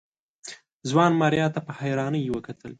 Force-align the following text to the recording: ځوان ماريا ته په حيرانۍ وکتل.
ځوان 0.89 1.11
ماريا 1.21 1.47
ته 1.53 1.59
په 1.65 1.71
حيرانۍ 1.79 2.23
وکتل. 2.29 2.69